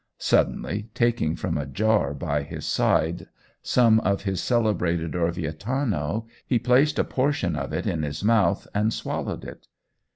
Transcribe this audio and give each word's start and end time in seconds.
Suddenly, 0.17 0.89
taking 0.95 1.35
from 1.35 1.59
a 1.59 1.67
jar 1.67 2.15
by 2.15 2.41
his 2.41 2.65
side 2.65 3.27
some 3.61 3.99
of 3.99 4.23
his 4.23 4.41
celebrated 4.41 5.11
'Orvietano,' 5.13 6.25
he 6.43 6.57
placed 6.57 6.97
a 6.97 7.03
portion 7.03 7.55
of 7.55 7.71
it 7.71 7.85
in 7.85 8.01
his 8.01 8.23
mouth 8.23 8.67
and 8.73 8.91
swallowed 8.91 9.45
it. 9.45 9.67